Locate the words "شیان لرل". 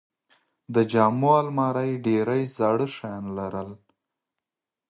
2.95-3.69